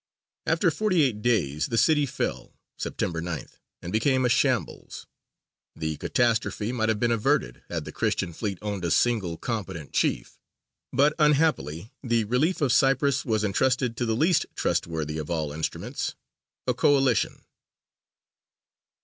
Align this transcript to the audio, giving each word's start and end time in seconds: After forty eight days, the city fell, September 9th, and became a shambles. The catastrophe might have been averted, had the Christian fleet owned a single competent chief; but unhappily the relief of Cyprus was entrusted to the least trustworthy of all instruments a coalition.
After 0.47 0.71
forty 0.71 1.03
eight 1.03 1.21
days, 1.21 1.67
the 1.67 1.77
city 1.77 2.07
fell, 2.07 2.55
September 2.75 3.21
9th, 3.21 3.59
and 3.83 3.91
became 3.93 4.25
a 4.25 4.29
shambles. 4.29 5.05
The 5.75 5.97
catastrophe 5.97 6.71
might 6.71 6.89
have 6.89 6.99
been 6.99 7.11
averted, 7.11 7.61
had 7.69 7.85
the 7.85 7.91
Christian 7.91 8.33
fleet 8.33 8.57
owned 8.63 8.83
a 8.83 8.89
single 8.89 9.37
competent 9.37 9.93
chief; 9.93 10.39
but 10.91 11.13
unhappily 11.19 11.91
the 12.01 12.23
relief 12.23 12.61
of 12.61 12.73
Cyprus 12.73 13.25
was 13.25 13.43
entrusted 13.43 13.95
to 13.97 14.07
the 14.07 14.15
least 14.15 14.47
trustworthy 14.55 15.19
of 15.19 15.29
all 15.29 15.51
instruments 15.51 16.15
a 16.65 16.73
coalition. 16.73 17.43